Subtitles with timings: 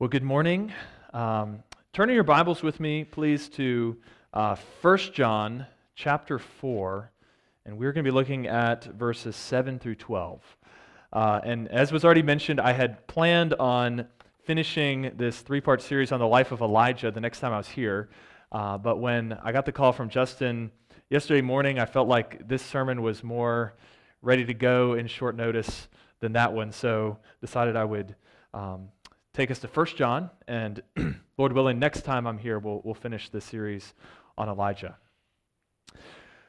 [0.00, 0.72] Well, good morning.
[1.12, 1.62] Um,
[1.92, 3.96] turn in your Bibles with me, please, to
[4.32, 7.12] uh, 1 John chapter 4,
[7.64, 10.42] and we're going to be looking at verses 7 through 12.
[11.12, 14.08] Uh, and as was already mentioned, I had planned on
[14.42, 17.68] finishing this three part series on the life of Elijah the next time I was
[17.68, 18.10] here.
[18.50, 20.72] Uh, but when I got the call from Justin
[21.08, 23.74] yesterday morning, I felt like this sermon was more
[24.22, 25.86] ready to go in short notice
[26.18, 28.16] than that one, so decided I would
[28.52, 28.88] um,
[29.34, 30.80] take us to 1 John, and
[31.36, 33.92] Lord willing, next time I'm here, we'll, we'll finish the series
[34.38, 34.96] on Elijah.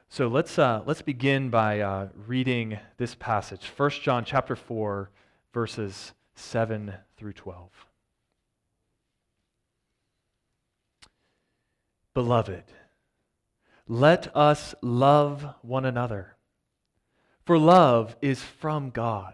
[0.08, 5.10] So let's, uh, let's begin by uh, reading this passage 1 John chapter 4,
[5.52, 7.70] verses 7 through 12.
[12.14, 12.64] Beloved,
[13.88, 16.36] let us love one another,
[17.46, 19.34] for love is from God.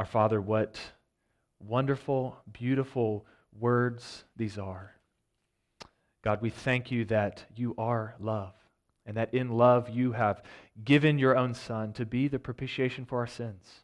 [0.00, 0.80] Our Father, what
[1.58, 4.94] wonderful, beautiful words these are.
[6.22, 8.54] God, we thank you that you are love,
[9.04, 10.42] and that in love you have
[10.82, 13.82] given your own Son to be the propitiation for our sins,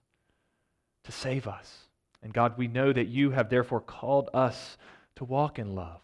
[1.04, 1.80] to save us.
[2.22, 4.78] And God, we know that you have therefore called us
[5.16, 6.00] to walk in love.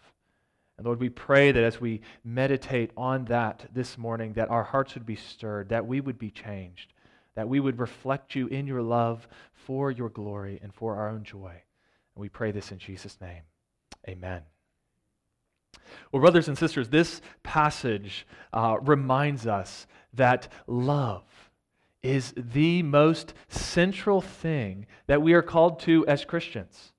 [0.77, 4.93] And Lord, we pray that as we meditate on that this morning, that our hearts
[4.93, 6.93] would be stirred, that we would be changed,
[7.35, 11.25] that we would reflect you in your love for your glory and for our own
[11.25, 11.53] joy.
[12.15, 13.43] And we pray this in Jesus' name.
[14.09, 14.43] Amen.
[16.11, 21.25] Well, brothers and sisters, this passage uh, reminds us that love
[22.03, 26.93] is the most central thing that we are called to as Christians.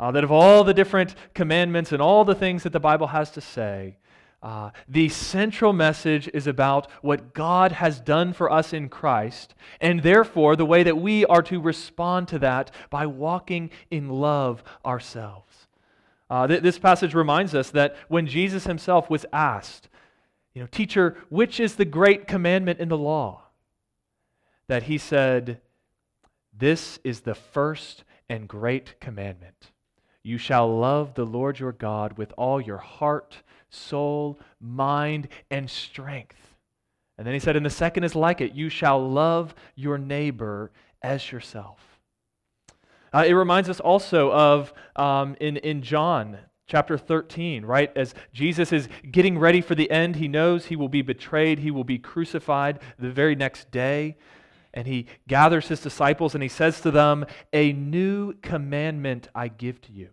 [0.00, 3.30] Uh, that of all the different commandments and all the things that the Bible has
[3.30, 3.96] to say,
[4.42, 10.02] uh, the central message is about what God has done for us in Christ, and
[10.02, 15.68] therefore the way that we are to respond to that by walking in love ourselves.
[16.28, 19.88] Uh, th- this passage reminds us that when Jesus himself was asked,
[20.54, 23.44] you know, teacher, which is the great commandment in the law?
[24.66, 25.60] That he said,
[26.52, 29.70] This is the first and great commandment.
[30.22, 33.42] You shall love the Lord your God with all your heart
[33.72, 36.36] soul, mind, and strength.
[37.18, 40.70] And then he said, and the second is like it you shall love your neighbor
[41.02, 41.80] as yourself.
[43.12, 47.94] Uh, it reminds us also of um, in, in John chapter 13, right?
[47.96, 51.70] As Jesus is getting ready for the end, he knows he will be betrayed, he
[51.70, 54.16] will be crucified the very next day.
[54.72, 59.82] And he gathers his disciples and he says to them, A new commandment I give
[59.82, 60.10] to you,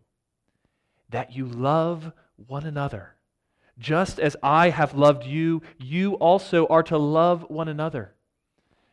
[1.10, 3.16] that you love one another.
[3.80, 8.14] Just as I have loved you, you also are to love one another.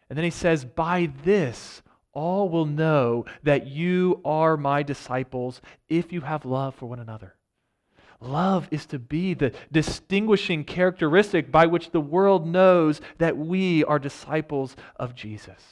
[0.08, 1.82] And then he says, By this
[2.12, 7.34] all will know that you are my disciples if you have love for one another.
[8.20, 13.98] Love is to be the distinguishing characteristic by which the world knows that we are
[13.98, 15.62] disciples of Jesus.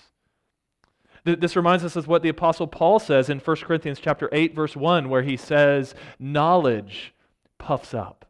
[1.24, 4.76] This reminds us of what the apostle Paul says in 1 Corinthians chapter 8 verse
[4.76, 7.14] 1 where he says knowledge
[7.56, 8.23] puffs up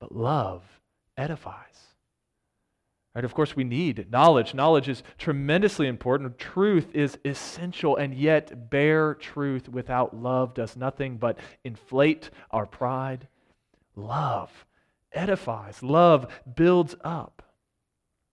[0.00, 0.62] but love
[1.16, 1.86] edifies.
[3.14, 3.24] Right?
[3.24, 4.54] Of course, we need knowledge.
[4.54, 6.38] Knowledge is tremendously important.
[6.38, 13.28] Truth is essential, and yet, bare truth without love does nothing but inflate our pride.
[13.96, 14.66] Love
[15.12, 17.42] edifies, love builds up.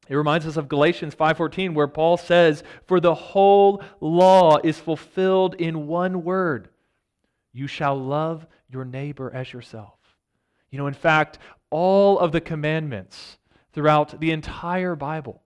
[0.07, 5.55] It reminds us of Galatians 5:14 where Paul says, "For the whole law is fulfilled
[5.55, 6.69] in one word:
[7.51, 9.97] you shall love your neighbor as yourself."
[10.69, 13.37] You know, in fact, all of the commandments
[13.73, 15.43] throughout the entire Bible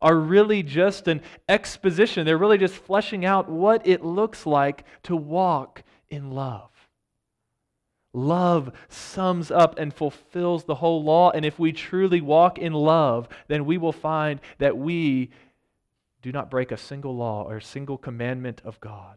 [0.00, 2.26] are really just an exposition.
[2.26, 6.70] They're really just fleshing out what it looks like to walk in love.
[8.12, 11.30] Love sums up and fulfills the whole law.
[11.30, 15.30] And if we truly walk in love, then we will find that we
[16.22, 19.16] do not break a single law or a single commandment of God.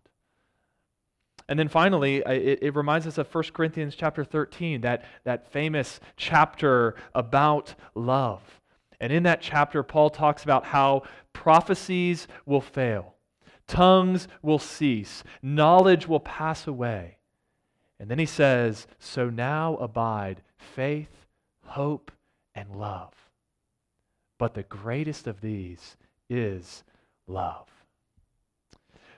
[1.50, 6.00] And then finally, it, it, reminds us of 1 Corinthians chapter 13, that, that famous
[6.18, 8.42] chapter about love.
[9.00, 13.16] And in that chapter, Paul talks about how prophecies will fail,
[13.68, 17.18] tongues will cease, knowledge will pass away.
[18.00, 21.26] And then he says, So now abide faith,
[21.64, 22.12] hope,
[22.54, 23.14] and love.
[24.38, 25.96] But the greatest of these
[26.30, 26.84] is
[27.28, 27.68] love.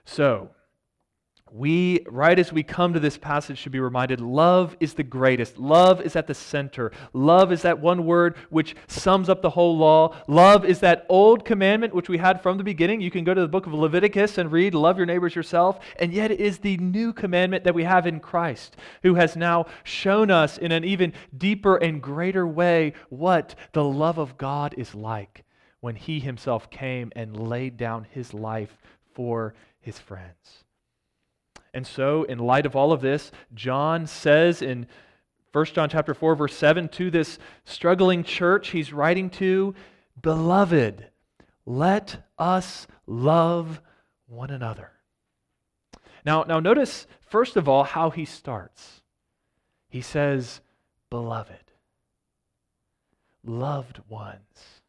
[0.04, 0.50] So,
[1.52, 5.58] we, right as we come to this passage, should be reminded love is the greatest.
[5.58, 6.92] Love is at the center.
[7.12, 10.16] Love is that one word which sums up the whole law.
[10.26, 13.00] Love is that old commandment which we had from the beginning.
[13.00, 15.80] You can go to the book of Leviticus and read, Love your neighbors yourself.
[15.98, 19.66] And yet it is the new commandment that we have in Christ, who has now
[19.82, 24.94] shown us in an even deeper and greater way what the love of God is
[24.94, 25.44] like
[25.80, 28.76] when he himself came and laid down his life
[29.14, 30.64] for his friends.
[31.72, 34.86] And so, in light of all of this, John says in
[35.52, 39.74] 1 John chapter 4 verse 7 to this struggling church he's writing to,
[40.20, 41.10] "Beloved,
[41.66, 43.80] let us love
[44.26, 44.92] one another."
[46.24, 49.02] Now, now notice first of all how he starts.
[49.88, 50.60] He says,
[51.08, 51.72] "Beloved,
[53.42, 54.82] loved ones."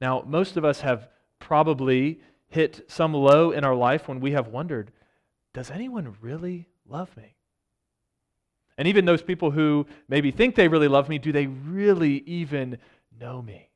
[0.00, 1.08] Now, most of us have
[1.38, 4.92] probably hit some low in our life when we have wondered,
[5.52, 7.34] does anyone really love me?
[8.76, 12.78] And even those people who maybe think they really love me, do they really even
[13.18, 13.70] know me?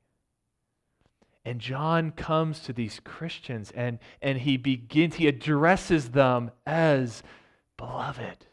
[1.45, 7.25] And John comes to these Christians and, and he begins, he addresses them as
[7.77, 8.47] beloved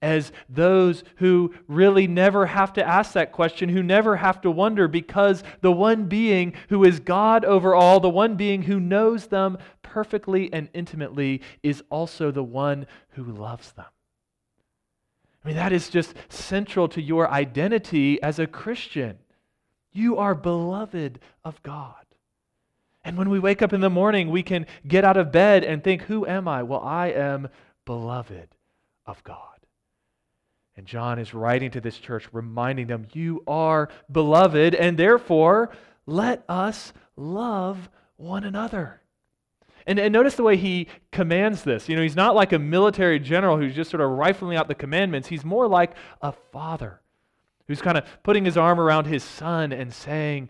[0.00, 4.86] as those who really never have to ask that question, who never have to wonder,
[4.86, 9.58] because the one being who is God over all, the one being who knows them
[9.82, 13.86] perfectly and intimately, is also the one who loves them.
[15.44, 19.18] I mean, that is just central to your identity as a Christian.
[19.92, 21.94] You are beloved of God.
[23.04, 25.82] And when we wake up in the morning, we can get out of bed and
[25.82, 26.62] think, Who am I?
[26.62, 27.48] Well, I am
[27.86, 28.48] beloved
[29.06, 29.57] of God.
[30.78, 35.70] And John is writing to this church, reminding them, You are beloved, and therefore
[36.06, 39.00] let us love one another.
[39.88, 41.88] And, and, notice the way he commands this.
[41.88, 44.74] You know, he's not like a military general who's just sort of rifling out the
[44.76, 45.26] commandments.
[45.26, 47.00] He's more like a father
[47.66, 50.48] who's kind of putting his arm around his son and saying,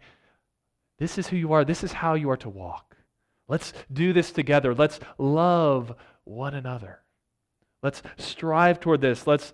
[0.98, 1.64] This is who you are.
[1.64, 2.98] This is how you are to walk.
[3.48, 4.74] Let's do this together.
[4.74, 5.94] Let's love
[6.24, 7.00] one another.
[7.82, 9.26] Let's strive toward this.
[9.26, 9.52] Let's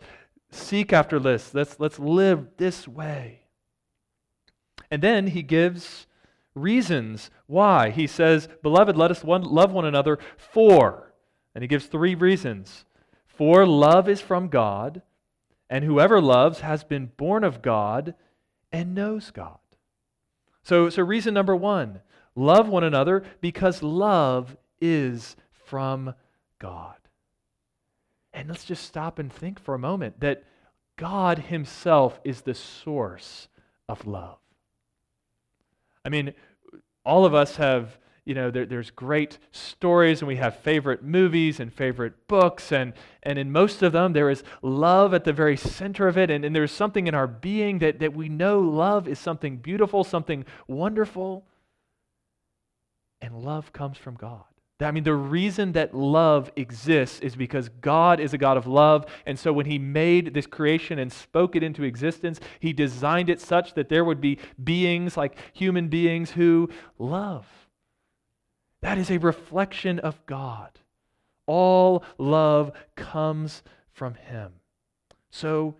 [0.50, 1.54] seek after this.
[1.54, 3.42] Let's, let's live this way.
[4.90, 6.06] And then he gives
[6.54, 7.90] reasons why.
[7.90, 11.12] He says, Beloved, let us one, love one another for.
[11.54, 12.84] And he gives three reasons.
[13.26, 15.02] For love is from God,
[15.68, 18.14] and whoever loves has been born of God
[18.70, 19.58] and knows God.
[20.62, 22.00] So, so reason number one
[22.36, 26.14] love one another because love is from
[26.58, 26.96] God.
[28.34, 30.42] And let's just stop and think for a moment that
[30.96, 33.48] God Himself is the source
[33.88, 34.38] of love.
[36.04, 36.34] I mean,
[37.04, 41.60] all of us have, you know, there, there's great stories and we have favorite movies
[41.60, 45.56] and favorite books, and, and in most of them, there is love at the very
[45.56, 49.06] center of it, and, and there's something in our being that, that we know love
[49.06, 51.44] is something beautiful, something wonderful,
[53.20, 54.44] and love comes from God.
[54.84, 59.06] I mean, the reason that love exists is because God is a God of love.
[59.26, 63.40] And so when He made this creation and spoke it into existence, He designed it
[63.40, 67.46] such that there would be beings like human beings who love.
[68.82, 70.78] That is a reflection of God.
[71.46, 73.62] All love comes
[73.92, 74.52] from Him.
[75.30, 75.76] So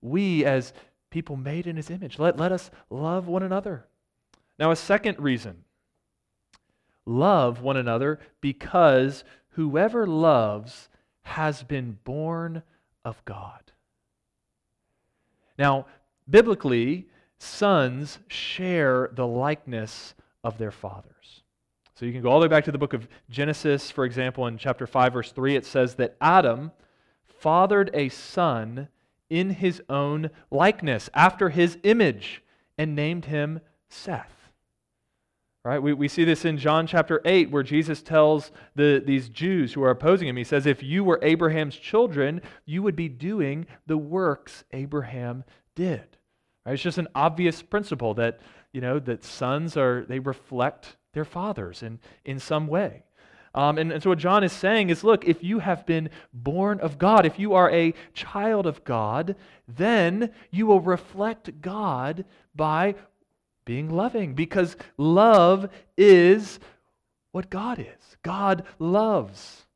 [0.00, 0.72] we, as
[1.10, 3.86] people made in His image, let, let us love one another.
[4.58, 5.64] Now, a second reason
[7.06, 10.88] Love one another because whoever loves
[11.22, 12.62] has been born
[13.04, 13.72] of God.
[15.58, 15.86] Now,
[16.28, 17.06] biblically,
[17.38, 21.42] sons share the likeness of their fathers.
[21.94, 24.46] So you can go all the way back to the book of Genesis, for example,
[24.46, 26.72] in chapter 5, verse 3, it says that Adam
[27.24, 28.88] fathered a son
[29.30, 32.42] in his own likeness, after his image,
[32.76, 34.35] and named him Seth.
[35.66, 35.82] Right?
[35.82, 39.82] We, we see this in John chapter 8, where Jesus tells the, these Jews who
[39.82, 43.98] are opposing him, He says, If you were Abraham's children, you would be doing the
[43.98, 45.42] works Abraham
[45.74, 46.04] did.
[46.64, 46.74] Right?
[46.74, 48.38] It's just an obvious principle that,
[48.72, 53.02] you know, that sons are, they reflect their fathers in, in some way.
[53.52, 56.78] Um, and, and so what John is saying is look, if you have been born
[56.78, 59.34] of God, if you are a child of God,
[59.66, 62.94] then you will reflect God by
[63.66, 65.68] being loving because love
[65.98, 66.58] is
[67.32, 68.16] what God is.
[68.22, 69.66] God loves.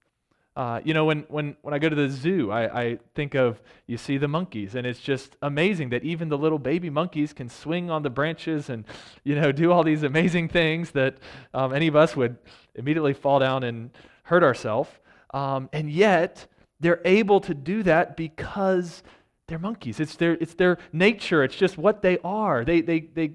[0.56, 3.60] Uh, you know, when, when, when I go to the zoo, I, I think of
[3.86, 7.48] you see the monkeys, and it's just amazing that even the little baby monkeys can
[7.48, 8.84] swing on the branches and,
[9.22, 11.18] you know, do all these amazing things that
[11.54, 12.36] um, any of us would
[12.74, 13.90] immediately fall down and
[14.24, 14.90] hurt ourselves.
[15.32, 16.46] Um, and yet,
[16.80, 19.02] they're able to do that because
[19.46, 20.00] they're monkeys.
[20.00, 21.44] It's their, it's their nature.
[21.44, 22.64] It's just what they are.
[22.64, 23.32] They, they, they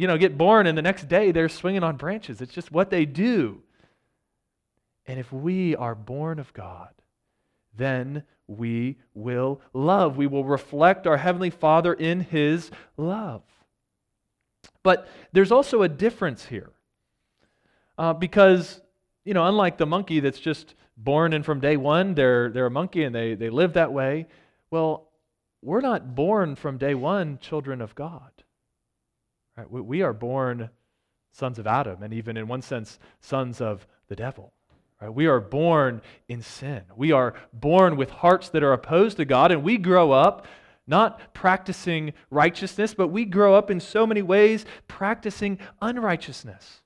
[0.00, 2.40] you know, get born and the next day they're swinging on branches.
[2.40, 3.60] It's just what they do.
[5.04, 6.88] And if we are born of God,
[7.76, 10.16] then we will love.
[10.16, 13.42] We will reflect our Heavenly Father in His love.
[14.82, 16.70] But there's also a difference here.
[17.98, 18.80] Uh, because,
[19.26, 22.70] you know, unlike the monkey that's just born and from day one, they're, they're a
[22.70, 24.28] monkey and they, they live that way,
[24.70, 25.10] well,
[25.60, 28.30] we're not born from day one children of God.
[29.60, 29.84] Right?
[29.84, 30.70] We are born
[31.32, 34.52] sons of Adam, and even in one sense, sons of the devil.
[35.00, 35.12] Right?
[35.12, 36.82] We are born in sin.
[36.96, 40.46] We are born with hearts that are opposed to God, and we grow up
[40.86, 46.80] not practicing righteousness, but we grow up in so many ways practicing unrighteousness.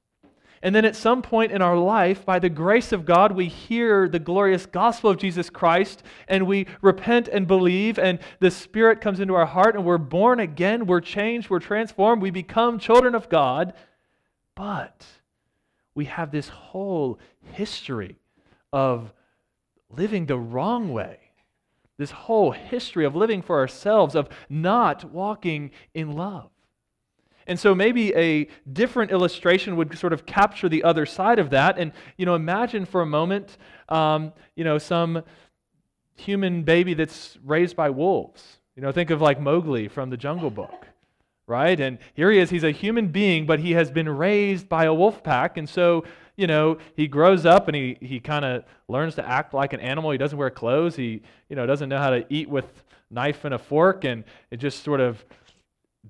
[0.65, 4.09] And then at some point in our life, by the grace of God, we hear
[4.09, 9.21] the glorious gospel of Jesus Christ and we repent and believe, and the Spirit comes
[9.21, 13.29] into our heart and we're born again, we're changed, we're transformed, we become children of
[13.29, 13.75] God.
[14.55, 15.05] But
[15.95, 17.19] we have this whole
[17.53, 18.17] history
[18.73, 19.13] of
[19.91, 21.19] living the wrong way.
[21.99, 26.49] This whole history of living for ourselves, of not walking in love.
[27.47, 31.79] And so maybe a different illustration would sort of capture the other side of that.
[31.79, 33.57] And, you know, imagine for a moment,
[33.89, 35.23] um, you know, some
[36.17, 38.59] human baby that's raised by wolves.
[38.77, 40.87] You know, think of like Mowgli from the Jungle Book,
[41.47, 41.79] right?
[41.79, 44.95] And here he is, he's a human being, but he has been raised by a
[44.95, 45.57] wolf pack.
[45.57, 46.05] And so,
[46.37, 49.81] you know, he grows up and he, he kind of learns to act like an
[49.81, 50.11] animal.
[50.11, 50.97] He doesn't wear clothes.
[50.97, 54.05] He, you know, doesn't know how to eat with knife and a fork.
[54.05, 55.25] And it just sort of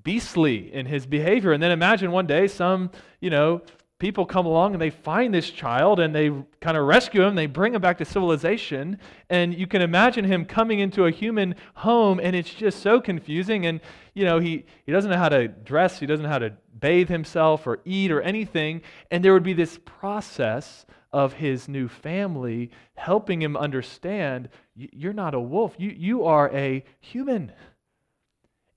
[0.03, 1.53] beastly in his behavior.
[1.53, 3.63] And then imagine one day some, you know,
[3.99, 7.47] people come along and they find this child and they kind of rescue him, they
[7.47, 8.99] bring him back to civilization,
[9.31, 13.67] and you can imagine him coming into a human home and it's just so confusing.
[13.67, 13.81] And
[14.13, 17.09] you know, he he doesn't know how to dress, he doesn't know how to bathe
[17.09, 22.73] himself or eat or anything, and there would be this process of his new family
[22.97, 27.53] helping him understand you're not a wolf, you you are a human.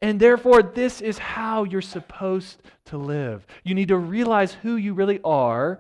[0.02, 3.46] And therefore, this is how you're supposed to live.
[3.64, 5.80] You need to realize who you really are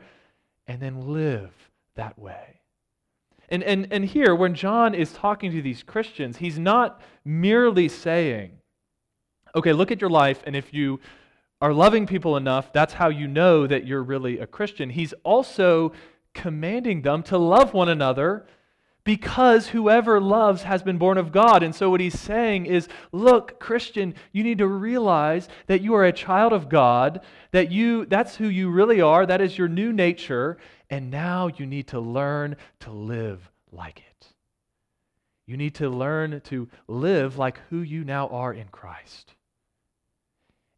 [0.65, 1.51] and then live
[1.95, 2.61] that way.
[3.49, 8.57] And, and, and here, when John is talking to these Christians, he's not merely saying,
[9.55, 10.99] okay, look at your life, and if you
[11.61, 14.89] are loving people enough, that's how you know that you're really a Christian.
[14.89, 15.93] He's also
[16.33, 18.45] commanding them to love one another
[19.07, 21.63] because whoever loves has been born of God.
[21.63, 26.03] And so what he's saying is, look, Christian, you need to realize that you are
[26.03, 27.21] a child of God,
[27.51, 30.57] that you that's who you really are, that is your new nature,
[30.89, 34.27] and now you need to learn to live like it.
[35.45, 39.35] You need to learn to live like who you now are in Christ.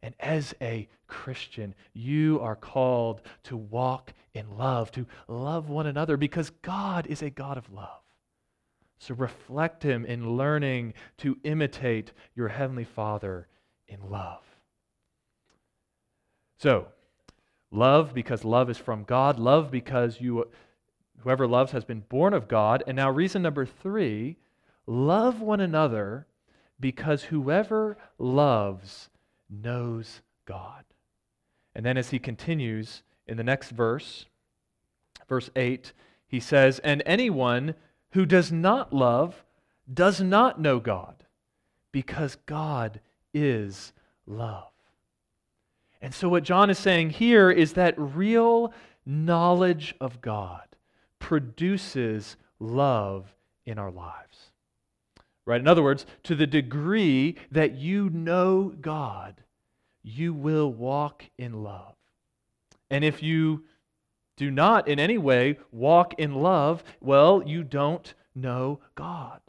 [0.04, 6.16] And as a Christian, you are called to walk in love, to love one another,
[6.16, 7.99] because God is a God of love.
[9.00, 13.48] So reflect Him in learning to imitate your Heavenly Father
[13.88, 14.42] in love.
[16.58, 16.88] So,
[17.70, 20.46] love because love is from God, love because you,
[21.20, 22.84] whoever loves has been born of God.
[22.86, 24.36] And now, reason number three
[24.86, 26.26] love one another
[26.78, 29.08] because whoever loves
[29.48, 30.84] knows God.
[31.74, 34.26] And then, as he continues in the next verse,
[35.26, 35.94] verse 8,
[36.26, 37.74] he says, And anyone
[38.12, 39.44] who does not love
[39.92, 41.24] does not know God,
[41.92, 43.00] because God
[43.34, 43.92] is
[44.26, 44.70] love.
[46.00, 48.72] And so, what John is saying here is that real
[49.04, 50.64] knowledge of God
[51.18, 53.34] produces love
[53.66, 54.50] in our lives.
[55.46, 55.60] Right?
[55.60, 59.42] In other words, to the degree that you know God,
[60.02, 61.94] you will walk in love.
[62.90, 63.64] And if you
[64.40, 69.42] do not in any way walk in love, well, you don't know God.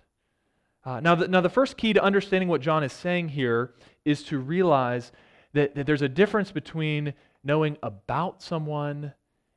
[0.84, 4.22] Uh, now, the, now, the first key to understanding what John is saying here is
[4.24, 5.14] to realize
[5.54, 9.14] that, that there's a difference between knowing about someone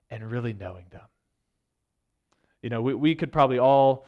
[0.08, 1.08] and really knowing them.
[2.62, 4.06] You know, we, we could probably all,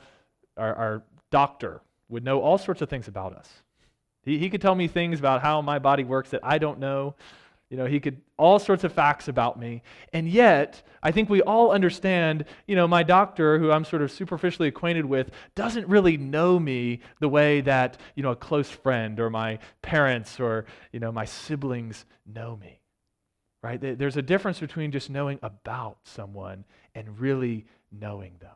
[0.56, 1.02] our, our
[1.33, 3.50] doctor would know all sorts of things about us.
[4.23, 7.16] He, he could tell me things about how my body works that I don't know.
[7.68, 9.82] You know, he could, all sorts of facts about me.
[10.12, 14.12] And yet, I think we all understand, you know, my doctor, who I'm sort of
[14.12, 19.18] superficially acquainted with, doesn't really know me the way that, you know, a close friend
[19.18, 22.80] or my parents or, you know, my siblings know me.
[23.62, 23.80] Right?
[23.80, 28.54] There's a difference between just knowing about someone and really knowing them.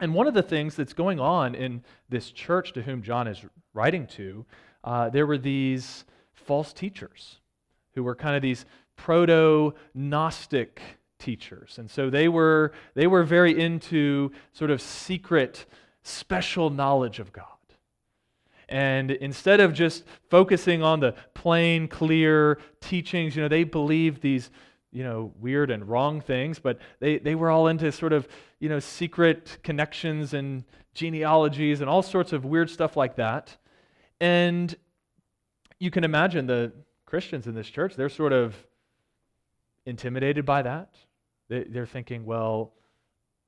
[0.00, 3.44] And one of the things that's going on in this church to whom John is
[3.74, 4.46] writing to,
[4.82, 7.40] uh, there were these false teachers
[7.98, 8.64] who were kind of these
[8.94, 10.80] proto Gnostic
[11.18, 11.78] teachers.
[11.78, 15.66] And so they were, they were very into sort of secret,
[16.04, 17.44] special knowledge of God.
[18.68, 24.52] And instead of just focusing on the plain, clear teachings, you know, they believed these,
[24.92, 28.28] you know, weird and wrong things, but they, they were all into sort of,
[28.60, 30.62] you know, secret connections and
[30.94, 33.56] genealogies and all sorts of weird stuff like that.
[34.20, 34.76] And
[35.80, 36.70] you can imagine the,
[37.08, 38.54] Christians in this church, they're sort of
[39.86, 40.94] intimidated by that.
[41.48, 42.74] They're thinking, well,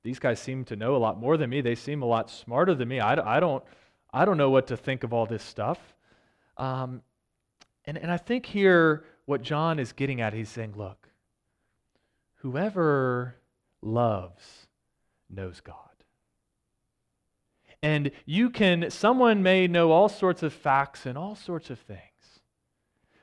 [0.02, 1.60] these guys seem to know a lot more than me.
[1.60, 3.00] They seem a lot smarter than me.
[3.00, 3.62] I, don't,
[4.10, 5.78] I don't know what to think of all this stuff.
[6.56, 7.02] Um,
[7.84, 11.10] and, and I think here what John is getting at, he's saying, look,
[12.36, 13.36] whoever
[13.82, 14.68] loves
[15.28, 15.76] knows God.
[17.82, 22.00] And you can, someone may know all sorts of facts and all sorts of things.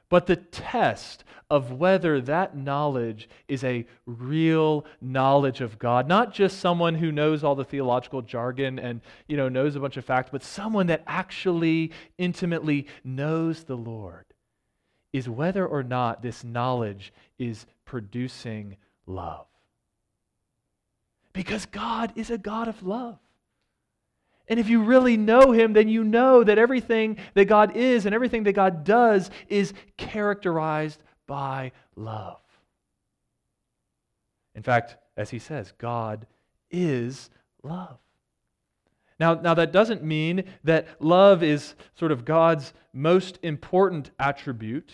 [0.10, 6.60] But the test of whether that knowledge is a real knowledge of God, not just
[6.60, 10.30] someone who knows all the theological jargon and you know knows a bunch of facts,
[10.32, 14.26] but someone that actually intimately knows the Lord,
[15.14, 19.46] is whether or not this knowledge is producing love.
[21.34, 23.20] Because God is a God of love.
[24.48, 28.16] And if you really know Him, then you know that everything that God is and
[28.16, 32.40] everything that God does is characterized by love.
[34.56, 36.26] In fact, as He says, God
[36.72, 37.30] is
[37.64, 37.98] love.
[39.20, 44.92] Now, now, that doesn't mean that love is sort of God's most important attribute.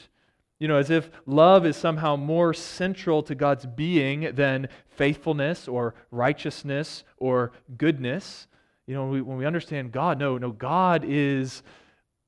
[0.59, 5.93] You know, as if love is somehow more central to God's being than faithfulness or
[6.09, 8.47] righteousness or goodness.
[8.87, 11.63] You know, when we, when we understand God, no, no, God is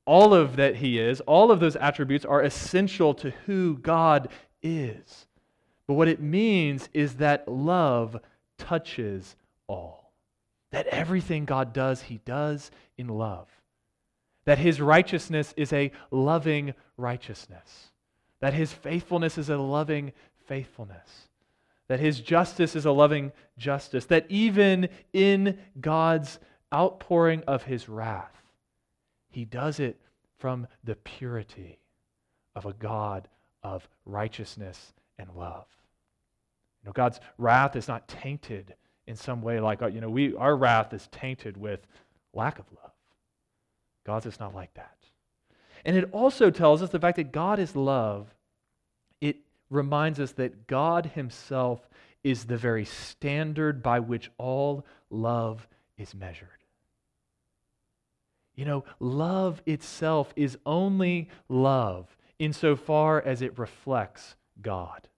[0.06, 4.30] all of that He is, all of those attributes are essential to who God
[4.62, 5.28] is.
[5.88, 8.18] But what it means is that love
[8.58, 9.36] touches
[9.68, 10.14] all.
[10.72, 13.48] That everything God does, He does in love.
[14.46, 17.92] That His righteousness is a loving righteousness.
[18.42, 20.14] That His faithfulness is a loving
[20.46, 21.30] faithfulness.
[21.88, 24.06] That His justice is a loving justice.
[24.06, 26.40] That even in God's
[26.74, 28.42] outpouring of his wrath,
[29.30, 30.00] he does it
[30.38, 31.80] from the purity
[32.56, 33.28] of a God
[33.64, 35.66] of righteousness and love.
[36.82, 38.76] You know, God's wrath is not tainted
[39.08, 41.86] in some way like uh, you know we our wrath is tainted with
[42.34, 42.92] lack of love.
[44.06, 44.98] God's is not like that.
[45.84, 48.34] And it also tells us the fact that God is love.
[49.76, 51.88] Reminds us that God himself
[52.24, 56.50] is the very standard by which all love is measured.
[58.56, 65.10] You know, love itself is only love insofar as it reflects God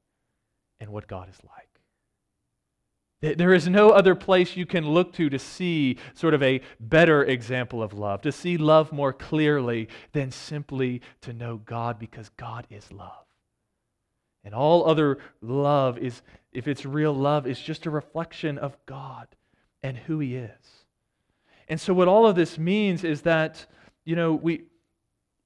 [0.79, 3.37] and what God is like.
[3.37, 7.23] There is no other place you can look to to see sort of a better
[7.23, 12.65] example of love, to see love more clearly than simply to know God because God
[12.71, 13.26] is love.
[14.47, 16.21] And all other love is,
[16.53, 19.27] if it's real love, is just a reflection of God
[19.83, 20.85] and who He is.
[21.67, 23.65] And so, what all of this means is that,
[24.05, 24.63] you know, we,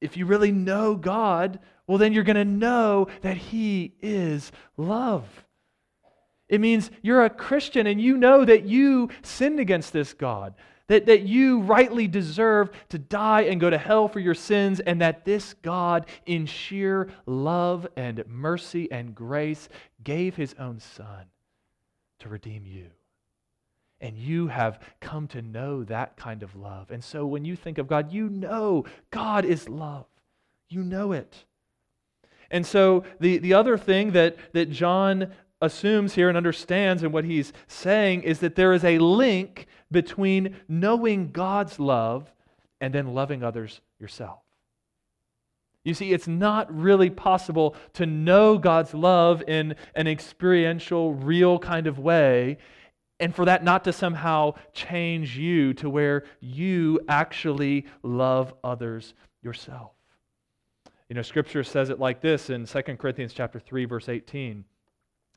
[0.02, 5.26] if you really know God, well, then you're going to know that He is love.
[6.48, 10.54] It means you're a Christian and you know that you sinned against this God,
[10.92, 15.00] that, that you rightly deserve to die and go to hell for your sins, and
[15.00, 19.70] that this God, in sheer love and mercy and grace,
[20.04, 21.28] gave His own Son
[22.20, 22.88] to redeem you.
[24.02, 26.92] And you have come to know that kind of love.
[26.92, 30.08] And so when you think of God, you know God is love.
[30.68, 31.46] You know it.
[32.50, 37.26] And so the, the other thing that, that John assumes here and understands and what
[37.26, 42.32] he's saying is that there is a link between knowing God's love
[42.80, 44.40] and then loving others yourself.
[45.84, 51.88] You see, it's not really possible to know God's love in an experiential, real kind
[51.88, 52.58] of way,
[53.20, 59.92] and for that not to somehow change you to where you actually love others yourself.
[61.10, 64.64] You know, Scripture says it like this in 2 Corinthians chapter 3, verse 18.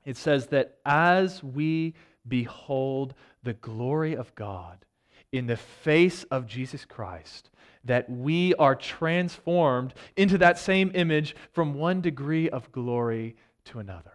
[0.05, 1.95] It says that as we
[2.27, 4.85] behold the glory of God
[5.33, 7.51] in the face of Jesus Christ,
[7.85, 13.37] that we are transformed into that same image from one degree of glory
[13.67, 14.12] to another.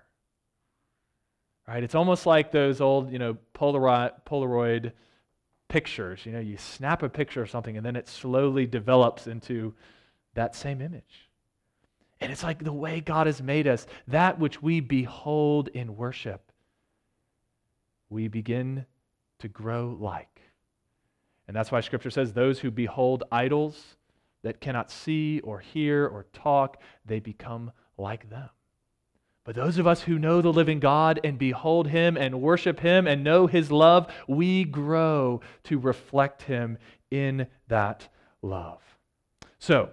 [1.67, 1.83] Right?
[1.83, 4.91] It's almost like those old, you know, Polaroid, Polaroid
[5.67, 6.25] pictures.
[6.25, 9.75] You know, you snap a picture of something and then it slowly develops into
[10.33, 11.28] that same image.
[12.21, 16.51] And it's like the way God has made us, that which we behold in worship,
[18.09, 18.85] we begin
[19.39, 20.41] to grow like.
[21.47, 23.95] And that's why Scripture says those who behold idols
[24.43, 28.49] that cannot see or hear or talk, they become like them.
[29.45, 33.07] But those of us who know the living God and behold Him and worship Him
[33.07, 36.77] and know His love, we grow to reflect Him
[37.09, 38.07] in that
[38.41, 38.81] love.
[39.57, 39.89] So,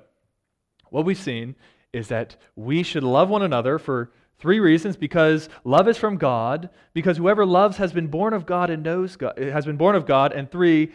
[0.90, 1.56] what we've seen
[1.96, 6.68] is that we should love one another for Three reasons because love is from God,
[6.92, 10.04] because whoever loves has been born of God and knows God, has been born of
[10.04, 10.92] God, and three,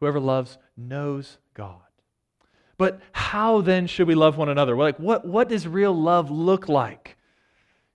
[0.00, 1.80] Whoever loves knows God.
[2.78, 4.76] But how then should we love one another?
[4.76, 7.16] Like, what, what does real love look like?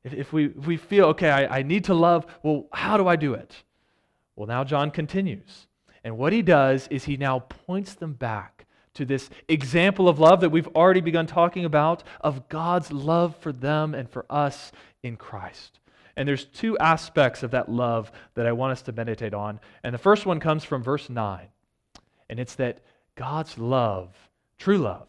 [0.04, 3.08] If, if, we, if we feel, okay, I, I need to love, well, how do
[3.08, 3.63] I do it?
[4.36, 5.67] Well, now John continues.
[6.04, 10.41] And what he does is he now points them back to this example of love
[10.41, 14.71] that we've already begun talking about of God's love for them and for us
[15.04, 15.80] in Christ.
[16.15, 19.60] And there's two aspects of that love that I want us to meditate on.
[19.84, 21.47] And the first one comes from verse 9
[22.32, 22.80] and it's that
[23.15, 24.10] God's love,
[24.58, 25.08] true love,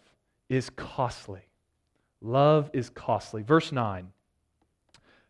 [0.48, 1.42] is costly.
[2.20, 3.42] Love is costly.
[3.42, 4.08] Verse 9,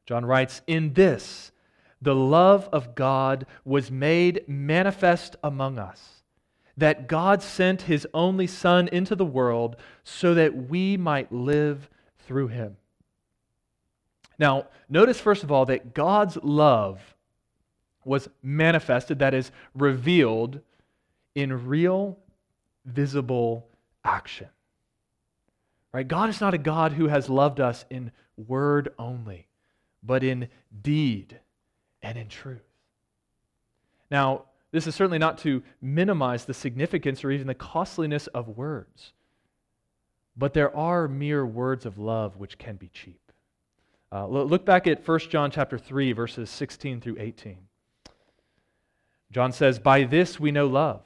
[0.06, 1.52] John writes, In this,
[2.00, 6.21] the love of God was made manifest among us,
[6.76, 11.88] that God sent his only Son into the world so that we might live
[12.26, 12.76] through him.
[14.38, 17.14] Now, notice first of all that God's love
[18.04, 20.60] was manifested, that is, revealed
[21.34, 22.18] in real,
[22.84, 23.68] visible
[24.04, 24.48] action.
[25.92, 26.08] Right?
[26.08, 29.46] God is not a God who has loved us in word only,
[30.02, 30.48] but in
[30.80, 31.38] deed
[32.02, 32.62] and in truth.
[34.10, 39.12] Now, this is certainly not to minimize the significance or even the costliness of words,
[40.36, 43.20] but there are mere words of love which can be cheap.
[44.10, 47.56] Uh, look back at 1 John chapter 3, verses 16 through 18.
[49.30, 51.02] John says, By this we know love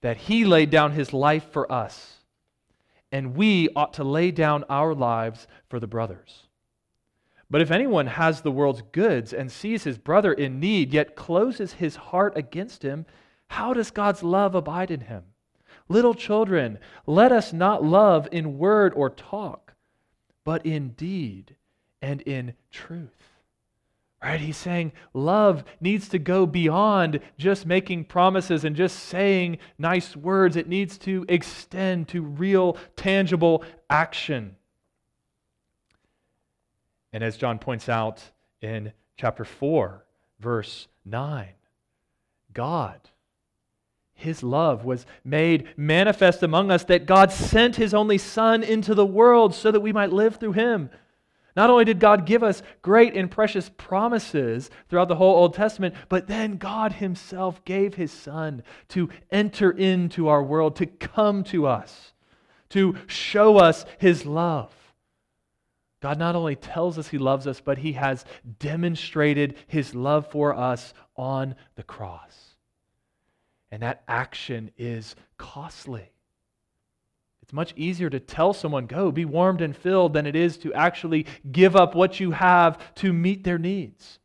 [0.00, 2.18] that he laid down his life for us,
[3.10, 6.48] and we ought to lay down our lives for the brothers.
[7.54, 11.74] But if anyone has the world's goods and sees his brother in need, yet closes
[11.74, 13.06] his heart against him,
[13.46, 15.22] how does God's love abide in him?
[15.88, 19.74] Little children, let us not love in word or talk,
[20.42, 21.54] but in deed
[22.02, 23.22] and in truth.
[24.20, 24.40] Right?
[24.40, 30.56] He's saying love needs to go beyond just making promises and just saying nice words.
[30.56, 34.56] It needs to extend to real, tangible action.
[37.14, 38.20] And as John points out
[38.60, 40.04] in chapter 4,
[40.40, 41.46] verse 9,
[42.52, 42.98] God,
[44.14, 49.06] his love was made manifest among us that God sent his only Son into the
[49.06, 50.90] world so that we might live through him.
[51.56, 55.94] Not only did God give us great and precious promises throughout the whole Old Testament,
[56.08, 61.68] but then God Himself gave His Son to enter into our world, to come to
[61.68, 62.12] us,
[62.70, 64.83] to show us His love.
[66.04, 68.26] God not only tells us He loves us, but He has
[68.58, 72.56] demonstrated His love for us on the cross.
[73.70, 76.10] And that action is costly.
[77.42, 80.74] It's much easier to tell someone, go, be warmed and filled, than it is to
[80.74, 84.18] actually give up what you have to meet their needs.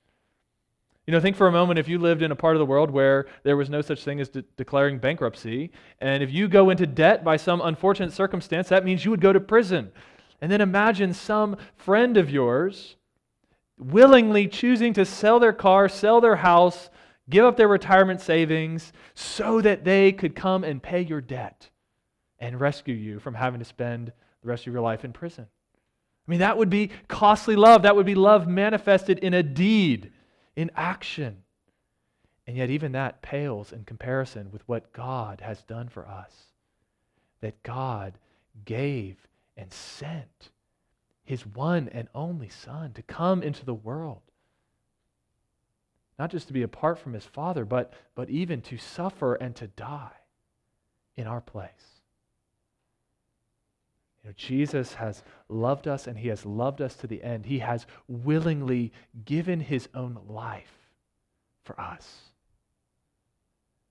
[1.07, 2.91] You know, think for a moment if you lived in a part of the world
[2.91, 6.85] where there was no such thing as de- declaring bankruptcy, and if you go into
[6.85, 9.93] debt by some unfortunate circumstance, that means you would go to prison.
[10.41, 12.95] And then imagine some friend of yours
[13.78, 16.89] willingly choosing to sell their car, sell their house,
[17.30, 21.69] give up their retirement savings so that they could come and pay your debt
[22.39, 25.45] and rescue you from having to spend the rest of your life in prison.
[26.28, 27.84] I mean, that would be costly love.
[27.84, 30.12] That would be love manifested in a deed,
[30.56, 31.43] in action.
[32.45, 36.32] And yet, even that pales in comparison with what God has done for us.
[37.41, 38.13] That God
[38.65, 39.17] gave
[39.60, 40.50] and sent
[41.24, 44.22] his one and only Son to come into the world.
[46.17, 49.67] Not just to be apart from his Father, but, but even to suffer and to
[49.67, 50.12] die
[51.15, 52.00] in our place.
[54.24, 57.45] You know, Jesus has loved us and he has loved us to the end.
[57.45, 58.91] He has willingly
[59.24, 60.89] given his own life
[61.63, 62.30] for us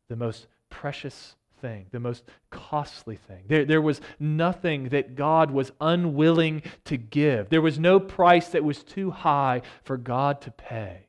[0.08, 3.44] the most precious thing, the most costly thing.
[3.46, 7.48] There, there was nothing that God was unwilling to give.
[7.48, 11.08] There was no price that was too high for God to pay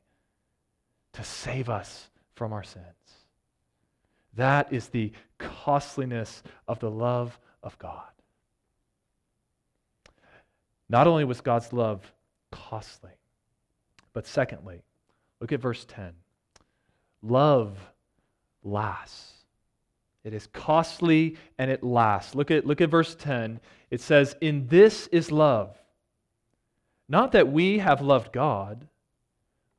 [1.12, 2.84] to save us from our sins.
[4.34, 8.02] That is the costliness of the love of God.
[10.88, 12.12] Not only was God's love
[12.50, 13.10] costly,
[14.12, 14.82] but secondly,
[15.40, 16.12] look at verse 10.
[17.22, 17.78] Love
[18.62, 19.39] lasts.
[20.24, 22.34] It is costly and it lasts.
[22.34, 23.60] Look at, look at verse 10.
[23.90, 25.76] It says, In this is love.
[27.08, 28.86] Not that we have loved God,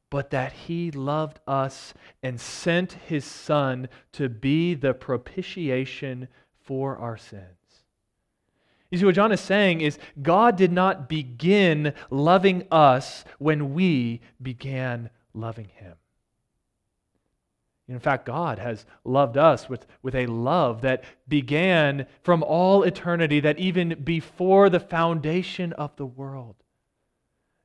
[0.10, 6.28] but that he loved us and sent his Son to be the propitiation
[6.60, 7.46] for our sins.
[8.92, 14.20] You see, what John is saying is God did not begin loving us when we
[14.42, 15.94] began loving him.
[17.88, 23.40] In fact, God has loved us with, with a love that began from all eternity,
[23.42, 26.56] that even before the foundation of the world,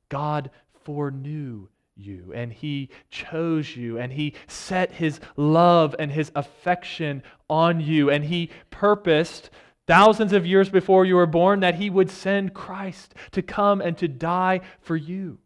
[0.09, 0.49] God
[0.83, 7.79] foreknew you and He chose you and He set His love and His affection on
[7.79, 9.49] you and He purposed
[9.87, 13.97] thousands of years before you were born that He would send Christ to come and
[13.97, 15.39] to die for you.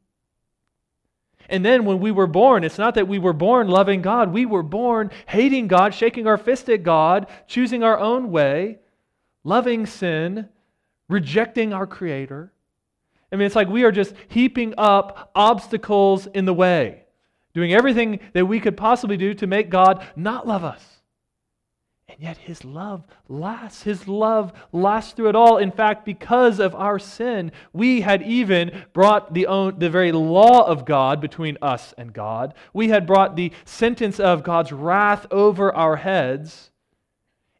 [1.51, 4.31] And then when we were born, it's not that we were born loving God.
[4.31, 8.79] We were born hating God, shaking our fist at God, choosing our own way,
[9.43, 10.47] loving sin,
[11.09, 12.53] rejecting our Creator.
[13.31, 17.03] I mean, it's like we are just heaping up obstacles in the way,
[17.53, 21.00] doing everything that we could possibly do to make God not love us.
[22.11, 23.83] And yet his love lasts.
[23.83, 25.57] His love lasts through it all.
[25.57, 30.67] In fact, because of our sin, we had even brought the, own, the very law
[30.67, 32.53] of God between us and God.
[32.73, 36.71] We had brought the sentence of God's wrath over our heads.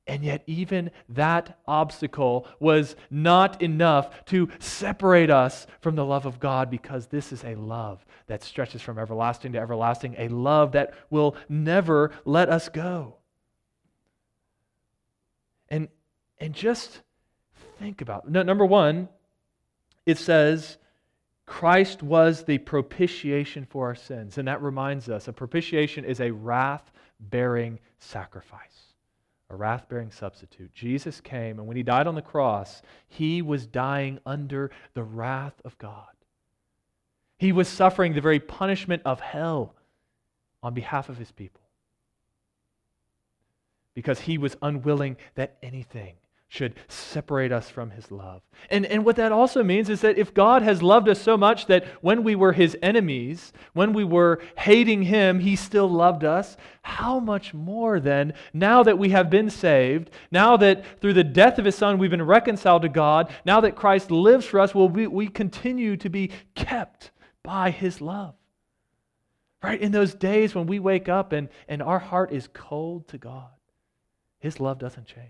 [0.06, 6.42] And yet, even that obstacle was not enough to separate us from the love of
[6.42, 10.94] God because this is a love that stretches from everlasting to everlasting, a love that
[11.10, 13.16] will never let us go.
[15.72, 15.88] And,
[16.38, 17.02] and just
[17.80, 19.08] think about number one,
[20.06, 20.78] it says
[21.46, 24.38] Christ was the propitiation for our sins.
[24.38, 28.94] And that reminds us a propitiation is a wrath bearing sacrifice,
[29.50, 30.74] a wrath bearing substitute.
[30.74, 35.60] Jesus came, and when he died on the cross, he was dying under the wrath
[35.64, 36.06] of God.
[37.38, 39.74] He was suffering the very punishment of hell
[40.62, 41.62] on behalf of his people
[43.94, 46.16] because he was unwilling that anything
[46.52, 48.42] should separate us from his love.
[48.70, 51.68] And, and what that also means is that if God has loved us so much
[51.68, 56.58] that when we were his enemies, when we were hating him, he still loved us,
[56.82, 61.58] how much more then, now that we have been saved, now that through the death
[61.58, 64.90] of his son we've been reconciled to God, now that Christ lives for us, will
[64.90, 67.12] we, we continue to be kept
[67.44, 68.36] by his love?
[69.64, 69.80] Right?
[69.80, 73.52] In those days when we wake up and, and our heart is cold to God
[74.42, 75.30] his love doesn't change.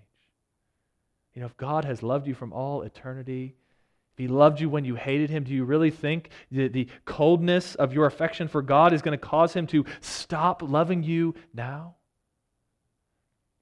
[1.33, 3.55] You know, if God has loved you from all eternity,
[4.13, 7.75] if He loved you when you hated Him, do you really think the, the coldness
[7.75, 11.95] of your affection for God is going to cause Him to stop loving you now?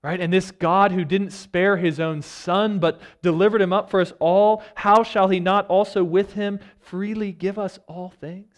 [0.01, 0.21] Right?
[0.21, 4.13] And this God who didn't spare His own Son, but delivered Him up for us
[4.19, 8.55] all, how shall He not also with Him freely give us all things?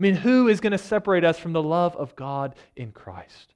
[0.00, 3.51] I mean, who is going to separate us from the love of God in Christ?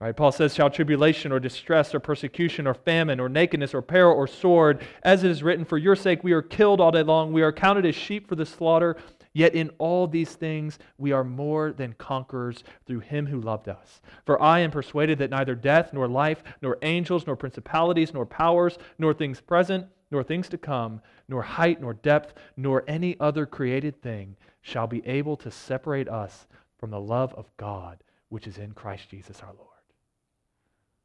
[0.00, 0.16] Right?
[0.16, 4.28] Paul says, Shall tribulation or distress or persecution or famine or nakedness or peril or
[4.28, 7.42] sword, as it is written, For your sake we are killed all day long, we
[7.42, 8.96] are counted as sheep for the slaughter.
[9.32, 14.00] Yet in all these things we are more than conquerors through him who loved us.
[14.24, 18.78] For I am persuaded that neither death, nor life, nor angels, nor principalities, nor powers,
[18.98, 24.00] nor things present, nor things to come, nor height, nor depth, nor any other created
[24.00, 26.46] thing shall be able to separate us
[26.78, 29.67] from the love of God which is in Christ Jesus our Lord.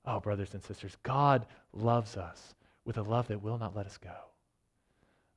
[0.05, 3.97] Oh, brothers and sisters, God loves us with a love that will not let us
[3.97, 4.15] go.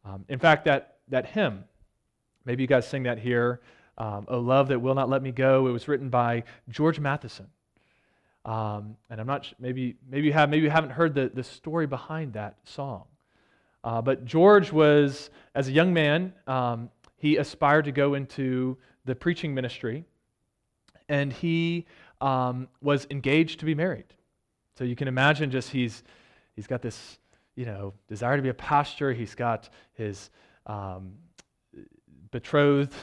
[0.04, 1.64] Um, in fact, that that hymn.
[2.44, 3.60] Maybe you guys sing that here.
[3.98, 5.66] Um, love that will not let me go.
[5.66, 7.46] It was written by George Matheson.
[8.44, 11.86] Um, and I'm not maybe maybe you have maybe you haven't heard the, the story
[11.86, 13.04] behind that song.
[13.82, 19.14] Uh, but George was, as a young man, um, he aspired to go into the
[19.14, 20.04] preaching ministry,
[21.08, 21.86] and he
[22.20, 24.06] um, was engaged to be married.
[24.76, 26.02] So you can imagine just he's
[26.54, 27.18] he's got this
[27.54, 29.12] you know desire to be a pastor.
[29.12, 30.30] He's got his
[30.66, 31.14] um,
[32.30, 32.94] betrothed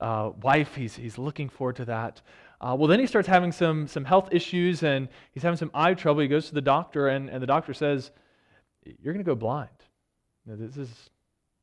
[0.00, 0.74] uh, wife.
[0.74, 2.20] He's he's looking forward to that.
[2.60, 5.94] Uh, well, then he starts having some some health issues, and he's having some eye
[5.94, 6.20] trouble.
[6.20, 8.10] He goes to the doctor, and, and the doctor says,
[8.84, 9.70] "You're going to go blind.
[10.46, 11.10] This is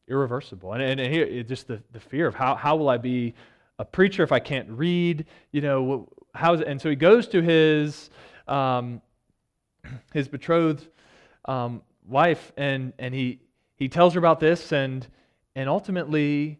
[0.07, 3.33] irreversible." And, and, and here, just the, the fear of how how will I be
[3.77, 5.25] a preacher if I can't read?
[5.51, 6.67] You know, how's it?
[6.67, 8.09] And so he goes to his
[8.47, 9.01] um,
[10.13, 10.87] his betrothed
[11.45, 13.39] um, wife, and and he
[13.75, 15.07] he tells her about this, and
[15.55, 16.59] and ultimately,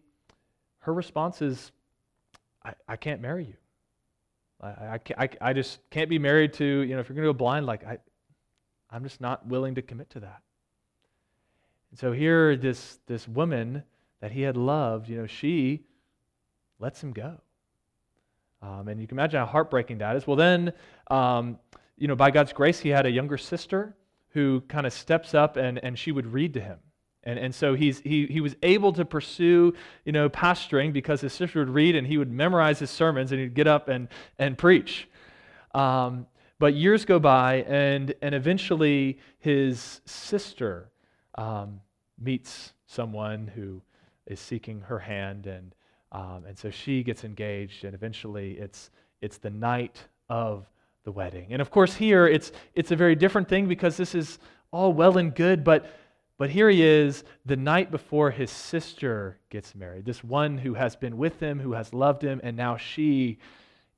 [0.80, 1.72] her response is,
[2.64, 3.54] "I, I can't marry you.
[4.62, 7.36] I, I, I, just can't be married to you know if you're going to go
[7.36, 7.96] blind, like I,
[8.90, 10.42] I'm just not willing to commit to that."
[11.90, 13.84] And so here, this this woman
[14.20, 15.84] that he had loved, you know, she
[16.78, 17.40] lets him go.
[18.62, 20.26] Um, and you can imagine how heartbreaking that is.
[20.26, 20.72] Well, then,
[21.10, 21.58] um,
[22.00, 23.94] you know, by God's grace, he had a younger sister
[24.30, 26.78] who kind of steps up and, and she would read to him.
[27.22, 29.74] And, and so he's, he, he was able to pursue,
[30.06, 33.40] you know, pastoring because his sister would read and he would memorize his sermons and
[33.40, 34.08] he'd get up and,
[34.38, 35.08] and preach.
[35.74, 36.26] Um,
[36.58, 40.90] but years go by and, and eventually his sister
[41.34, 41.80] um,
[42.18, 43.82] meets someone who
[44.26, 45.74] is seeking her hand and,
[46.12, 50.66] um, and so she gets engaged and eventually it's, it's the night of
[51.04, 51.48] the wedding.
[51.50, 54.38] And of course, here it's, it's a very different thing because this is
[54.70, 55.90] all well and good, but,
[56.36, 60.04] but here he is the night before his sister gets married.
[60.04, 63.38] This one who has been with him, who has loved him, and now she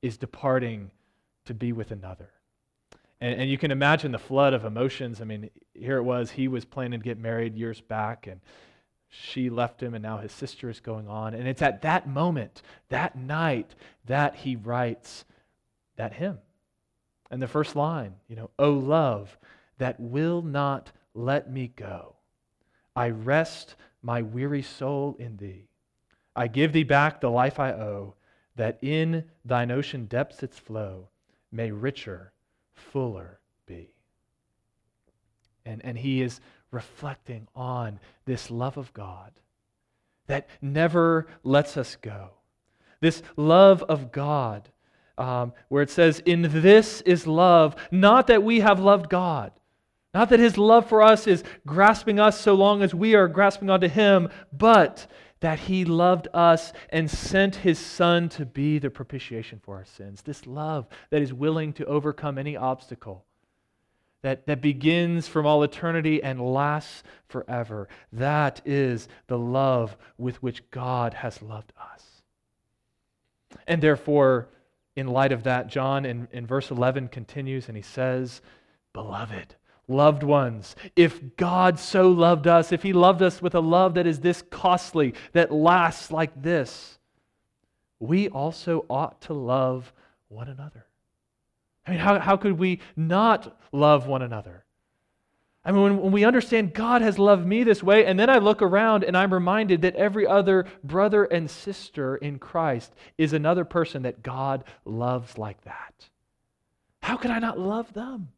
[0.01, 0.91] is departing
[1.45, 2.29] to be with another.
[3.21, 5.21] And, and you can imagine the flood of emotions.
[5.21, 8.41] I mean, here it was, he was planning to get married years back, and
[9.09, 11.33] she left him, and now his sister is going on.
[11.33, 15.25] And it's at that moment, that night, that he writes
[15.97, 16.39] that hymn.
[17.33, 19.39] And the first line, you know, O love
[19.79, 22.13] that will not let me go.
[22.95, 25.67] I rest my weary soul in thee.
[26.35, 28.13] I give thee back the life I owe,
[28.55, 31.07] that in thine ocean depths its flow
[31.51, 32.33] may richer,
[32.75, 33.95] fuller be.
[35.65, 39.31] And, and he is reflecting on this love of God
[40.27, 42.29] that never lets us go.
[42.99, 44.69] This love of God
[45.17, 49.51] um, where it says, In this is love, not that we have loved God,
[50.13, 53.69] not that his love for us is grasping us so long as we are grasping
[53.69, 55.07] onto him, but
[55.39, 60.21] that he loved us and sent his son to be the propitiation for our sins.
[60.21, 63.25] This love that is willing to overcome any obstacle.
[64.21, 67.89] That, that begins from all eternity and lasts forever.
[68.13, 72.21] That is the love with which God has loved us.
[73.67, 74.47] And therefore,
[74.95, 78.41] in light of that, John in, in verse 11 continues and he says,
[78.93, 79.55] Beloved,
[79.87, 84.07] loved ones, if God so loved us, if he loved us with a love that
[84.07, 86.99] is this costly, that lasts like this,
[87.99, 89.91] we also ought to love
[90.27, 90.85] one another.
[91.85, 94.62] I mean, how, how could we not love one another?
[95.65, 98.39] I mean, when, when we understand God has loved me this way, and then I
[98.39, 103.63] look around and I'm reminded that every other brother and sister in Christ is another
[103.63, 106.09] person that God loves like that.
[107.01, 108.29] How could I not love them?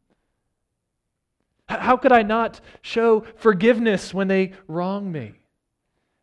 [1.68, 5.32] How could I not show forgiveness when they wrong me?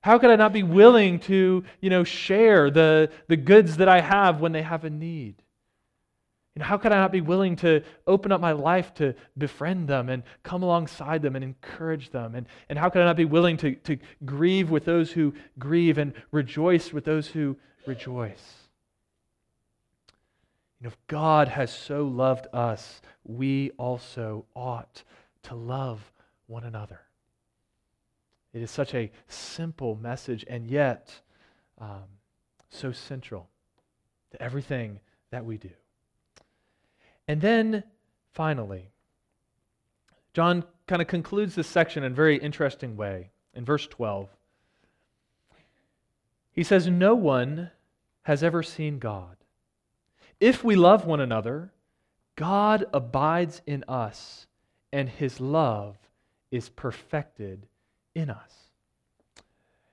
[0.01, 4.01] How could I not be willing to, you know, share the, the goods that I
[4.01, 5.35] have when they have a need?
[6.55, 9.87] You know, how could I not be willing to open up my life to befriend
[9.87, 12.35] them and come alongside them and encourage them?
[12.35, 15.97] And, and how could I not be willing to, to grieve with those who grieve
[15.97, 18.53] and rejoice with those who rejoice?
[20.79, 25.03] You know, if God has so loved us, we also ought
[25.43, 26.11] to love
[26.45, 26.99] one another.
[28.53, 31.11] It is such a simple message and yet
[31.79, 32.03] um,
[32.69, 33.49] so central
[34.31, 34.99] to everything
[35.31, 35.71] that we do.
[37.27, 37.83] And then
[38.33, 38.89] finally,
[40.33, 44.29] John kind of concludes this section in a very interesting way in verse 12.
[46.51, 47.71] He says, No one
[48.23, 49.37] has ever seen God.
[50.39, 51.71] If we love one another,
[52.35, 54.47] God abides in us,
[54.91, 55.95] and his love
[56.51, 57.67] is perfected
[58.15, 58.53] in us.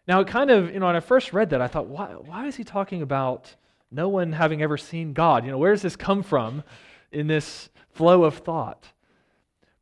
[0.09, 2.47] Now, it kind of, you know, when I first read that, I thought, why, why
[2.47, 3.55] is he talking about
[3.91, 5.45] no one having ever seen God?
[5.45, 6.65] You know, where does this come from
[7.13, 8.93] in this flow of thought?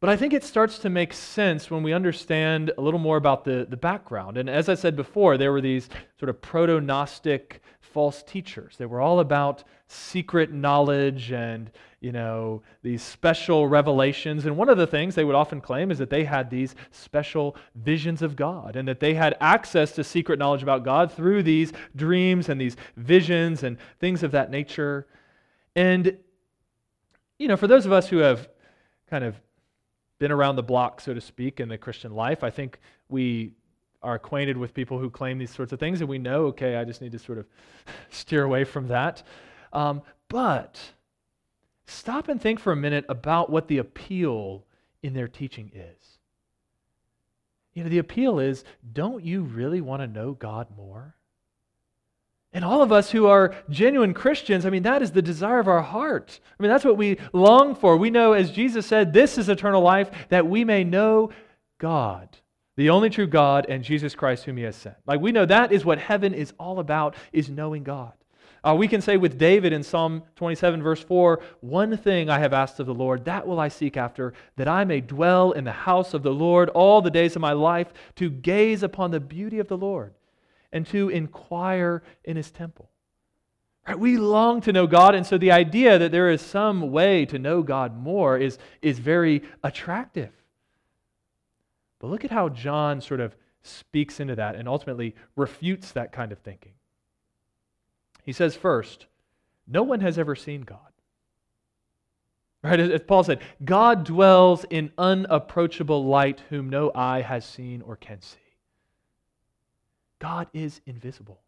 [0.01, 3.45] But I think it starts to make sense when we understand a little more about
[3.45, 4.37] the, the background.
[4.37, 5.89] And as I said before, there were these
[6.21, 8.77] sort of proto Gnostic false teachers.
[8.77, 14.47] They were all about secret knowledge and, you know, these special revelations.
[14.47, 17.57] And one of the things they would often claim is that they had these special
[17.75, 21.73] visions of God and that they had access to secret knowledge about God through these
[21.97, 25.09] dreams and these visions and things of that nature.
[25.75, 26.19] And,
[27.39, 28.49] you know, for those of us who have
[29.09, 29.41] kind of
[30.19, 32.43] been around the block, so to speak, in the Christian life.
[32.43, 33.53] I think we
[34.03, 36.85] are acquainted with people who claim these sorts of things, and we know, okay, I
[36.85, 37.47] just need to sort of
[38.11, 39.23] steer away from that.
[39.73, 40.79] Um, but
[41.87, 44.65] stop and think for a minute about what the appeal
[45.03, 46.19] in their teaching is.
[47.75, 51.15] You know, the appeal is don't you really want to know God more?
[52.53, 55.69] And all of us who are genuine Christians, I mean, that is the desire of
[55.69, 56.41] our heart.
[56.59, 57.97] I mean, that's what we long for.
[57.97, 61.31] We know, as Jesus said, this is eternal life, that we may know
[61.79, 62.39] God,
[62.77, 64.97] the only true God, and Jesus Christ, whom He has sent.
[65.07, 68.13] Like, we know that is what heaven is all about, is knowing God.
[68.65, 72.55] Uh, we can say with David in Psalm 27, verse 4 One thing I have
[72.55, 75.73] asked of the Lord, that will I seek after, that I may dwell in the
[75.73, 79.59] house of the Lord all the days of my life, to gaze upon the beauty
[79.59, 80.15] of the Lord
[80.73, 82.91] and to inquire in his temple.
[83.87, 83.99] Right?
[83.99, 87.39] We long to know God, and so the idea that there is some way to
[87.39, 90.31] know God more is, is very attractive.
[91.99, 96.33] But look at how John sort of speaks into that and ultimately refutes that kind
[96.33, 96.73] of thinking.
[98.25, 99.07] He says, first,
[99.67, 100.79] no one has ever seen God.
[102.63, 102.79] Right?
[102.79, 108.21] As Paul said, God dwells in unapproachable light, whom no eye has seen or can
[108.21, 108.39] see.
[110.19, 111.41] God is invisible.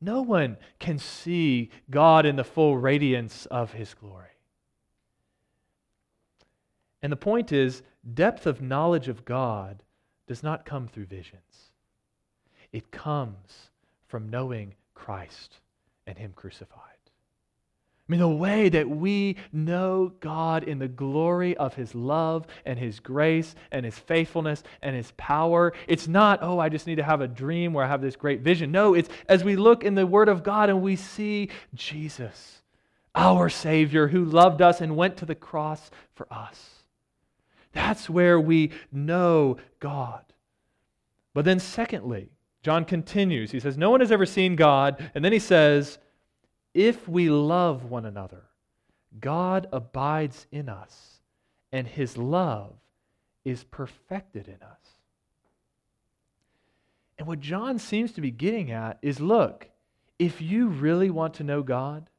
[0.00, 4.28] No one can see God in the full radiance of his glory.
[7.02, 7.82] And the point is,
[8.14, 9.82] depth of knowledge of God
[10.26, 11.70] does not come through visions,
[12.72, 13.70] it comes
[14.06, 15.60] from knowing Christ
[16.06, 16.93] and Him crucified.
[18.06, 22.78] I mean, the way that we know God in the glory of His love and
[22.78, 27.02] His grace and His faithfulness and His power, it's not, oh, I just need to
[27.02, 28.70] have a dream where I have this great vision.
[28.70, 32.60] No, it's as we look in the Word of God and we see Jesus,
[33.14, 36.82] our Savior, who loved us and went to the cross for us.
[37.72, 40.24] That's where we know God.
[41.32, 42.28] But then, secondly,
[42.62, 43.50] John continues.
[43.50, 45.10] He says, No one has ever seen God.
[45.14, 45.98] And then he says,
[46.74, 48.42] if we love one another,
[49.20, 51.20] God abides in us,
[51.72, 52.74] and his love
[53.44, 54.78] is perfected in us.
[57.16, 59.70] And what John seems to be getting at is look,
[60.18, 62.10] if you really want to know God,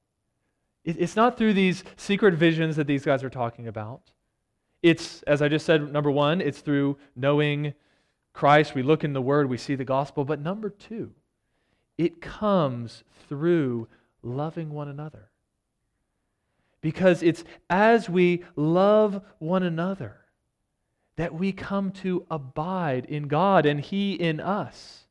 [0.85, 4.11] it's not through these secret visions that these guys are talking about.
[4.83, 7.73] It's, as I just said, number one, it's through knowing
[8.33, 8.75] Christ.
[8.75, 10.25] We look in the Word, we see the gospel.
[10.25, 11.11] But number two,
[11.97, 13.87] it comes through
[14.25, 15.29] loving one another.
[16.81, 20.17] Because it's as we love one another
[21.15, 25.05] that we come to abide in God and He in us.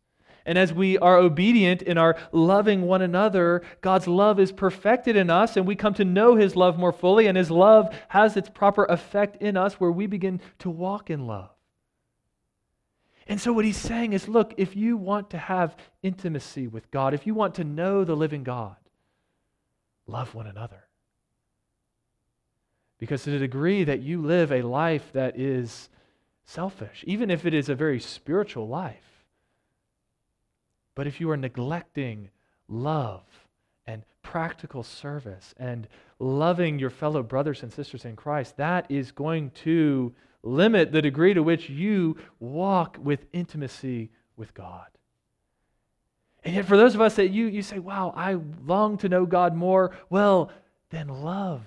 [0.47, 5.31] And as we are obedient in our loving one another, God's love is perfected in
[5.31, 8.51] us, and we come to know His love more fully, and His love has its
[8.51, 11.51] proper effect in us where we begin to walk in love.
[13.27, 17.15] And so, what He's saying is look, if you want to have intimacy with God,
[17.15, 18.77] if you want to know the living God,
[20.07, 20.85] love one another.
[22.99, 25.89] Because to the degree that you live a life that is
[26.45, 29.25] selfish, even if it is a very spiritual life,
[30.95, 32.31] but if you are neglecting
[32.69, 33.25] love
[33.87, 35.89] and practical service and
[36.19, 41.35] loving your fellow brothers and sisters in Christ, that is going to limit the degree
[41.35, 44.87] to which you walk with intimacy with God.
[46.45, 48.35] And yet, for those of us that you, you say, wow, I
[48.67, 50.51] long to know God more, well,
[50.91, 51.63] then love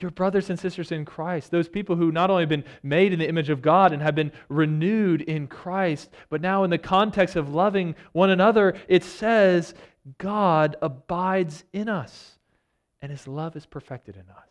[0.00, 3.18] your brothers and sisters in Christ, those people who not only have been made in
[3.18, 7.34] the image of God and have been renewed in Christ, but now in the context
[7.34, 9.74] of loving one another, it says
[10.18, 12.38] God abides in us
[13.02, 14.48] and his love is perfected in us.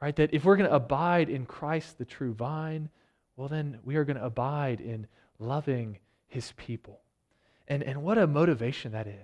[0.00, 0.16] Right?
[0.16, 2.88] That if we're going to abide in Christ, the true vine,
[3.36, 5.06] well, then we are going to abide in
[5.38, 7.00] loving his people.
[7.68, 9.14] And, and what a motivation that is.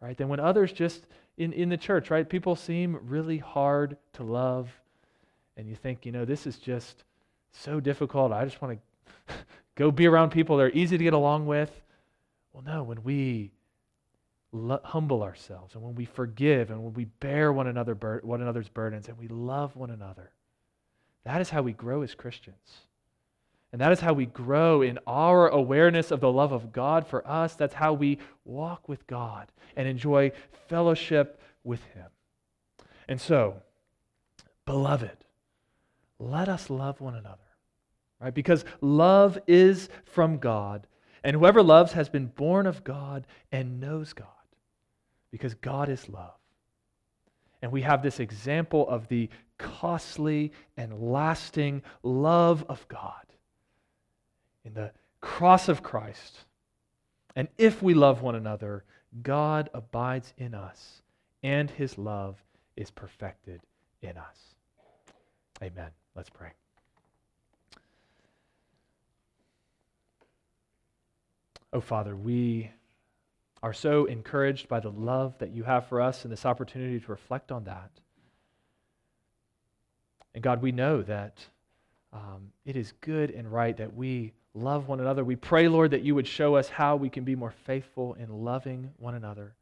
[0.00, 0.16] Right?
[0.16, 4.70] Then when others just in, in the church, right, people seem really hard to love,
[5.56, 7.04] and you think, you know, this is just
[7.52, 8.32] so difficult.
[8.32, 8.78] I just want
[9.28, 9.34] to
[9.76, 11.70] go be around people that are easy to get along with.
[12.52, 13.52] Well, no, when we
[14.84, 18.68] humble ourselves and when we forgive and when we bear one, another bur- one another's
[18.68, 20.30] burdens and we love one another,
[21.24, 22.78] that is how we grow as Christians.
[23.74, 27.26] And that is how we grow in our awareness of the love of God for
[27.26, 27.56] us.
[27.56, 30.30] That's how we walk with God and enjoy
[30.68, 32.06] fellowship with Him.
[33.08, 33.56] And so,
[34.64, 35.16] beloved,
[36.20, 37.50] let us love one another,
[38.20, 38.32] right?
[38.32, 40.86] Because love is from God,
[41.24, 44.28] and whoever loves has been born of God and knows God,
[45.32, 46.38] because God is love.
[47.60, 53.24] And we have this example of the costly and lasting love of God
[54.64, 56.44] in the cross of Christ.
[57.36, 58.84] And if we love one another,
[59.22, 61.02] God abides in us,
[61.42, 62.42] and his love
[62.76, 63.60] is perfected
[64.02, 64.54] in us.
[65.62, 65.90] Amen.
[66.14, 66.50] Let's pray.
[71.72, 72.70] Oh, Father, we
[73.62, 77.10] are so encouraged by the love that you have for us and this opportunity to
[77.10, 77.90] reflect on that.
[80.34, 81.38] And God, we know that
[82.12, 85.24] um, it is good and right that we love one another.
[85.24, 88.44] We pray, Lord, that you would show us how we can be more faithful in
[88.44, 89.54] loving one another.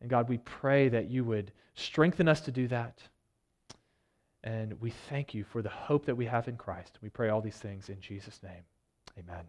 [0.00, 3.02] And God, we pray that you would strengthen us to do that.
[4.44, 6.98] And we thank you for the hope that we have in Christ.
[7.02, 8.62] We pray all these things in Jesus' name.
[9.18, 9.44] Amen.